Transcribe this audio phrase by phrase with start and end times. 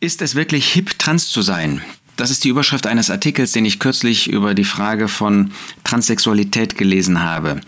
[0.00, 1.82] Ist es wirklich hip, trans zu sein?
[2.16, 5.50] Das ist die Überschrift eines Artikels, den ich kürzlich über die Frage von
[5.82, 7.60] Transsexualität gelesen habe.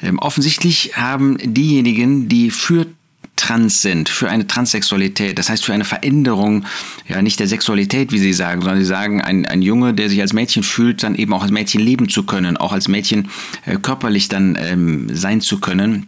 [0.00, 2.86] Ähm, offensichtlich haben diejenigen, die für
[3.34, 6.66] trans sind, für eine Transsexualität, das heißt für eine Veränderung,
[7.08, 10.20] ja nicht der Sexualität, wie Sie sagen, sondern Sie sagen, ein, ein Junge, der sich
[10.20, 13.28] als Mädchen fühlt, dann eben auch als Mädchen leben zu können, auch als Mädchen
[13.66, 16.06] äh, körperlich dann ähm, sein zu können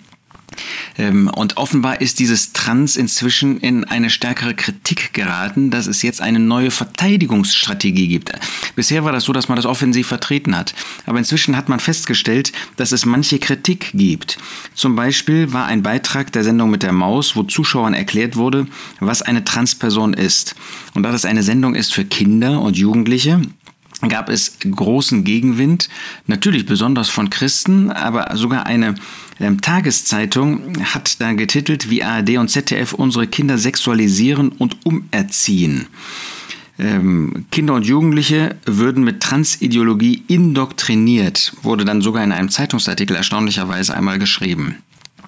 [0.98, 6.38] und offenbar ist dieses Trans inzwischen in eine stärkere Kritik geraten, dass es jetzt eine
[6.38, 8.32] neue Verteidigungsstrategie gibt.
[8.76, 10.74] Bisher war das so, dass man das offensiv vertreten hat.
[11.06, 14.38] Aber inzwischen hat man festgestellt, dass es manche Kritik gibt.
[14.74, 18.66] Zum Beispiel war ein Beitrag der Sendung mit der Maus, wo Zuschauern erklärt wurde,
[19.00, 20.54] was eine Transperson ist.
[20.94, 23.40] Und da das eine Sendung ist für Kinder und Jugendliche,
[24.08, 25.88] gab es großen Gegenwind,
[26.26, 28.94] natürlich besonders von Christen, aber sogar eine
[29.40, 35.86] ähm, Tageszeitung hat da getitelt, wie ARD und ZDF unsere Kinder sexualisieren und umerziehen.
[36.78, 43.96] Ähm, Kinder und Jugendliche würden mit Transideologie indoktriniert, wurde dann sogar in einem Zeitungsartikel erstaunlicherweise
[43.96, 44.78] einmal geschrieben.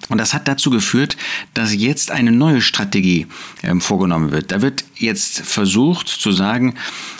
[0.09, 1.17] Und das hat dazu geführt,
[1.53, 3.27] dass jetzt eine neue Strategie
[3.63, 4.51] ähm, vorgenommen wird.
[4.51, 6.75] Da wird jetzt versucht zu sagen,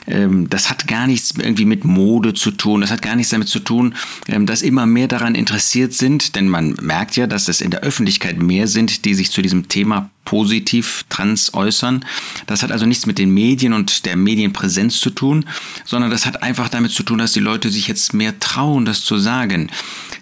[0.07, 3.49] ähm, das hat gar nichts irgendwie mit Mode zu tun, das hat gar nichts damit
[3.49, 3.95] zu tun,
[4.27, 7.81] ähm, dass immer mehr daran interessiert sind, denn man merkt ja, dass es in der
[7.81, 12.03] Öffentlichkeit mehr sind, die sich zu diesem Thema positiv trans äußern.
[12.47, 15.45] Das hat also nichts mit den Medien und der Medienpräsenz zu tun,
[15.85, 19.05] sondern das hat einfach damit zu tun, dass die Leute sich jetzt mehr trauen, das
[19.05, 19.71] zu sagen.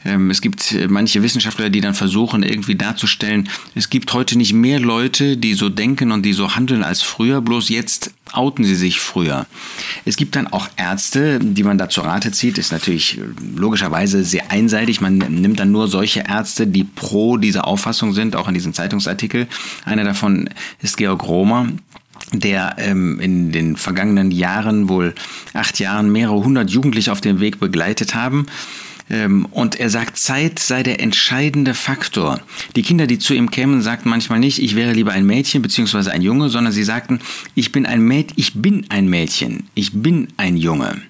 [0.06, 4.80] Ähm, es gibt manche Wissenschaftler, die dann versuchen, irgendwie darzustellen, es gibt heute nicht mehr
[4.80, 9.00] Leute, die so denken und die so handeln als früher, bloß jetzt outen sie sich
[9.00, 9.46] früher.
[10.04, 13.22] Es gibt dann auch Ärzte, die man da zur Rate zieht, ist natürlich äh,
[13.56, 15.02] logischerweise sehr einseitig.
[15.02, 19.48] Man nimmt dann nur solche Ärzte, die pro dieser Auffassung sind, auch in diesem Zeitungsartikel.
[19.96, 20.50] Einer davon
[20.82, 21.70] ist Georg Romer
[22.34, 25.14] der ähm, in den vergangenen Jahren, wohl
[25.54, 28.48] acht Jahren, mehrere hundert Jugendliche auf dem Weg begleitet haben
[29.10, 32.42] ähm, und er sagt, Zeit sei der entscheidende Faktor.
[32.76, 36.10] Die Kinder, die zu ihm kämen, sagten manchmal nicht, ich wäre lieber ein Mädchen bzw.
[36.10, 37.20] ein Junge, sondern sie sagten,
[37.54, 41.02] ich bin ein Mädchen, ich bin ein Mädchen, ich bin ein Junge.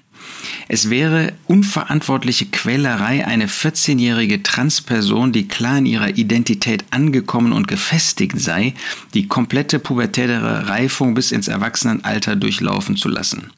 [0.68, 8.40] Es wäre unverantwortliche Quälerei, eine 14-jährige Transperson, die klar in ihrer Identität angekommen und gefestigt
[8.40, 8.74] sei,
[9.14, 13.52] die komplette pubertäre Reifung bis ins Erwachsenenalter durchlaufen zu lassen.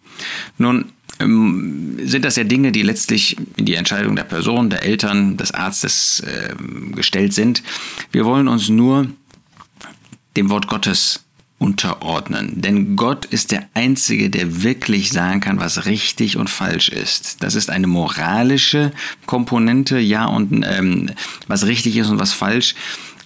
[0.58, 0.86] Nun,
[1.20, 5.52] ähm, sind das ja Dinge, die letztlich in die Entscheidung der Person, der Eltern, des
[5.52, 6.54] Arztes äh,
[6.94, 7.62] gestellt sind.
[8.12, 9.08] Wir wollen uns nur
[10.36, 11.24] dem Wort Gottes
[11.58, 12.60] unterordnen.
[12.60, 17.42] Denn Gott ist der Einzige, der wirklich sagen kann, was richtig und falsch ist.
[17.42, 18.92] Das ist eine moralische
[19.26, 21.10] Komponente, ja, und ähm,
[21.48, 22.74] was richtig ist und was falsch.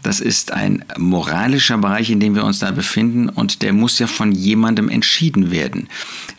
[0.03, 4.09] Das ist ein moralischer Bereich, in dem wir uns da befinden und der muss ja
[4.09, 5.89] von jemandem entschieden werden.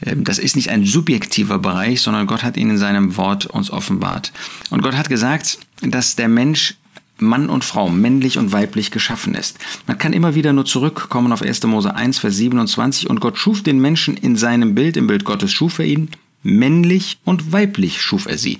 [0.05, 3.71] Ähm, das ist nicht ein subjektiver Bereich, sondern Gott hat ihn in seinem Wort uns
[3.71, 4.33] offenbart.
[4.69, 6.75] Und Gott hat gesagt, dass der Mensch
[7.23, 9.57] Mann und Frau, männlich und weiblich geschaffen ist.
[9.87, 11.63] Man kann immer wieder nur zurückkommen auf 1.
[11.63, 15.51] Mose 1, Vers 27 und Gott schuf den Menschen in seinem Bild, im Bild Gottes
[15.51, 16.09] schuf er ihn,
[16.43, 18.59] männlich und weiblich schuf er sie.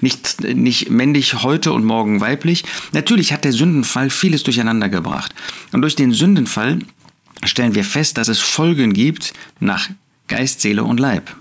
[0.00, 2.64] Nicht, nicht männlich heute und morgen weiblich.
[2.92, 5.34] Natürlich hat der Sündenfall vieles durcheinander gebracht.
[5.72, 6.80] Und durch den Sündenfall
[7.44, 9.88] stellen wir fest, dass es Folgen gibt nach
[10.28, 11.34] Geist, Seele und Leib.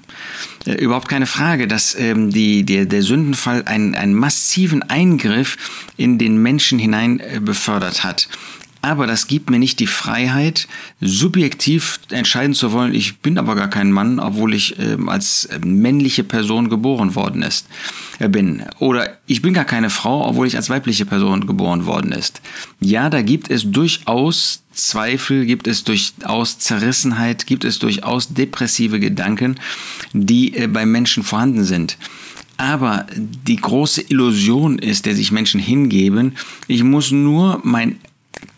[0.69, 5.57] Äh, überhaupt keine Frage, dass ähm, die, der, der Sündenfall einen, einen massiven Eingriff
[5.97, 8.28] in den Menschen hinein äh, befördert hat.
[8.81, 10.67] Aber das gibt mir nicht die Freiheit,
[11.01, 16.23] subjektiv entscheiden zu wollen, ich bin aber gar kein Mann, obwohl ich äh, als männliche
[16.23, 17.67] Person geboren worden ist,
[18.19, 18.63] äh, bin.
[18.79, 22.41] Oder ich bin gar keine Frau, obwohl ich als weibliche Person geboren worden ist.
[22.79, 29.56] Ja, da gibt es durchaus Zweifel, gibt es durchaus Zerrissenheit, gibt es durchaus depressive Gedanken,
[30.13, 31.97] die äh, bei Menschen vorhanden sind.
[32.56, 36.35] Aber die große Illusion ist, der sich Menschen hingeben,
[36.67, 38.00] ich muss nur mein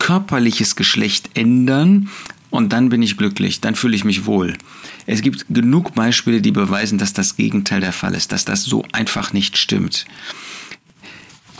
[0.02, 2.08] körperliches Geschlecht ändern
[2.50, 4.58] und dann bin ich glücklich, dann fühle ich mich wohl.
[5.06, 8.84] Es gibt genug Beispiele, die beweisen, dass das Gegenteil der Fall ist, dass das so
[8.90, 10.06] einfach nicht stimmt.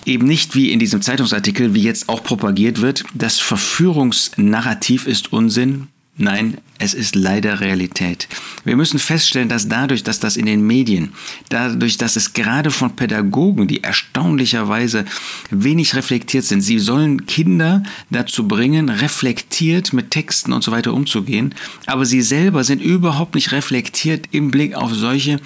[0.04, 5.86] Eben nicht wie in diesem Zeitungsartikel, wie jetzt auch propagiert wird, das Verführungsnarrativ ist Unsinn,
[6.18, 8.28] Nein, es ist leider Realität.
[8.64, 11.14] Wir müssen feststellen, dass dadurch, dass das in den Medien,
[11.48, 15.06] dadurch, dass es gerade von Pädagogen, die erstaunlicherweise
[15.50, 21.54] wenig reflektiert sind, sie sollen Kinder dazu bringen, reflektiert mit Texten und so weiter umzugehen,
[21.86, 25.40] aber sie selber sind überhaupt nicht reflektiert im Blick auf solche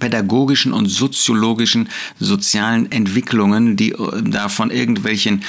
[0.00, 1.88] pädagogischen und soziologischen,
[2.18, 5.44] sozialen Entwicklungen, die äh, da von irgendwelchen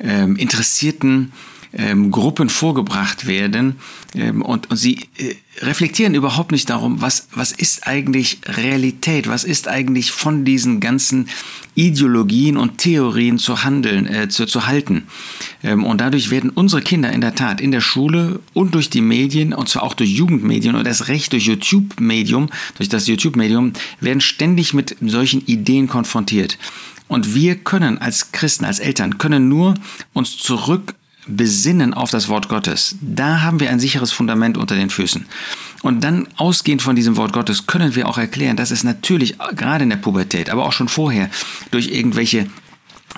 [0.00, 1.32] äh, interessierten
[1.72, 3.76] ähm, Gruppen vorgebracht werden
[4.14, 9.44] ähm, und, und sie äh, reflektieren überhaupt nicht darum, was, was ist eigentlich Realität, was
[9.44, 11.28] ist eigentlich von diesen ganzen
[11.74, 15.04] Ideologien und Theorien zu handeln, äh, zu, zu halten.
[15.62, 19.00] Ähm, und dadurch werden unsere Kinder in der Tat in der Schule und durch die
[19.00, 24.20] Medien, und zwar auch durch Jugendmedien und erst recht durch YouTube-Medium, durch das YouTube-Medium, werden
[24.20, 26.58] ständig mit solchen Ideen konfrontiert.
[27.08, 29.74] Und wir können als Christen, als Eltern, können nur
[30.12, 30.94] uns zurück
[31.26, 32.96] besinnen auf das Wort Gottes.
[33.00, 35.26] Da haben wir ein sicheres Fundament unter den Füßen.
[35.82, 39.84] Und dann ausgehend von diesem Wort Gottes können wir auch erklären, dass es natürlich gerade
[39.84, 41.30] in der Pubertät, aber auch schon vorher
[41.70, 42.46] durch irgendwelche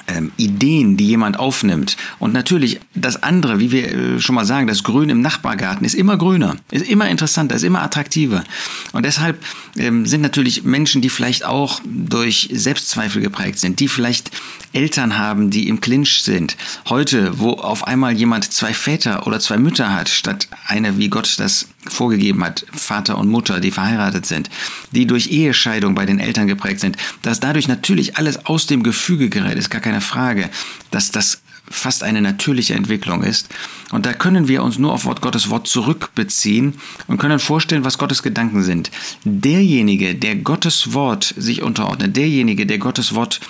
[0.06, 1.96] ähm, Ideen, die jemand aufnimmt.
[2.18, 5.94] Und natürlich das andere, wie wir äh, schon mal sagen, das Grün im Nachbargarten ist
[5.94, 8.44] immer grüner, ist immer interessanter, ist immer attraktiver.
[8.92, 9.42] Und deshalb
[9.76, 14.30] ähm, sind natürlich Menschen, die vielleicht auch durch Selbstzweifel geprägt sind, die vielleicht
[14.72, 16.56] Eltern haben, die im Clinch sind.
[16.88, 21.38] Heute, wo auf einmal jemand zwei Väter oder zwei Mütter hat, statt eine, wie Gott
[21.38, 24.50] das vorgegeben hat, Vater und Mutter, die verheiratet sind,
[24.92, 29.28] die durch Ehescheidung bei den Eltern geprägt sind, dass dadurch natürlich alles aus dem Gefüge
[29.28, 30.50] gerät, ist gar keine Frage,
[30.90, 31.40] dass das
[31.70, 33.48] fast eine natürliche Entwicklung ist.
[33.90, 36.74] Und da können wir uns nur auf Wort Gottes Wort zurückbeziehen
[37.06, 38.90] und können vorstellen, was Gottes Gedanken sind.
[39.24, 43.40] Derjenige, der Gottes Wort sich unterordnet, derjenige, der Gottes Wort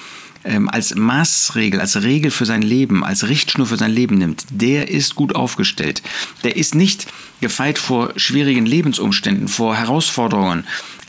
[0.45, 4.89] ähm, als Maßregel, als Regel für sein Leben, als Richtschnur für sein Leben nimmt, der
[4.89, 6.03] ist gut aufgestellt.
[6.45, 7.09] Der ist nicht
[7.41, 10.65] gefeit vor schwierigen Lebensumständen, vor Herausforderungen,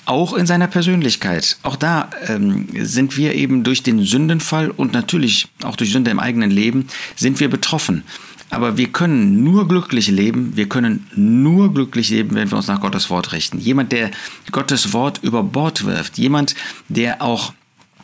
[0.09, 1.57] auch in seiner Persönlichkeit.
[1.61, 6.19] Auch da ähm, sind wir eben durch den Sündenfall und natürlich auch durch Sünde im
[6.19, 8.03] eigenen Leben sind wir betroffen.
[8.49, 12.81] Aber wir können nur glücklich leben, wir können nur glücklich leben, wenn wir uns nach
[12.81, 13.59] Gottes Wort richten.
[13.59, 14.09] Jemand, der
[14.51, 16.55] Gottes Wort über Bord wirft, jemand,
[16.87, 17.53] der auch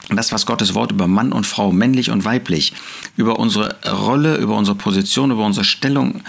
[0.10, 2.74] das, was Gottes Wort über Mann und Frau, männlich und weiblich,
[3.18, 6.22] über unsere Rolle, über unsere Position, über unsere Stellung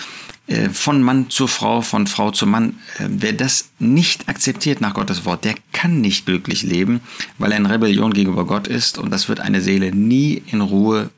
[0.72, 5.24] von Mann zu Frau, von Frau zu Mann, äh, wer das nicht akzeptiert nach Gottes
[5.24, 7.00] Wort, der kann nicht glücklich leben,
[7.38, 11.10] weil er in Rebellion gegenüber Gott ist und das wird eine Seele nie in Ruhe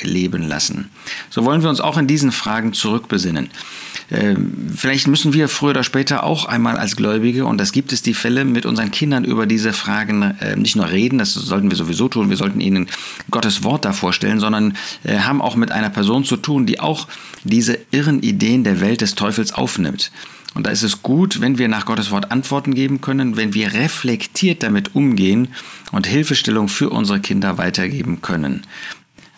[0.00, 0.90] leben lassen.
[1.30, 3.50] So wollen wir uns auch in diesen Fragen zurückbesinnen.
[4.10, 8.02] Ähm, vielleicht müssen wir früher oder später auch einmal als Gläubige, und das gibt es
[8.02, 11.76] die Fälle, mit unseren Kindern über diese Fragen äh, nicht nur reden, das sollten wir
[11.76, 12.88] sowieso tun, wir sollten ihnen
[13.30, 17.08] Gottes Wort da vorstellen, sondern äh, haben auch mit einer Person zu tun, die auch
[17.44, 20.10] diese irren Ideen der Welt des Teufels aufnimmt.
[20.54, 23.72] Und da ist es gut, wenn wir nach Gottes Wort Antworten geben können, wenn wir
[23.72, 25.48] reflektiert damit umgehen
[25.92, 28.66] und Hilfestellung für unsere Kinder weitergeben können.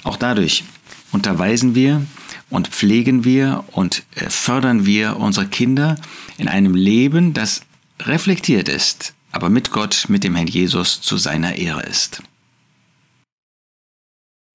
[0.05, 0.65] Auch dadurch
[1.13, 2.07] unterweisen wir
[2.51, 5.97] und pflegen wir und äh, fördern wir unsere Kinder
[6.39, 7.63] in einem Leben, das
[8.01, 12.23] reflektiert ist, aber mit Gott, mit dem Herrn Jesus zu seiner Ehre ist.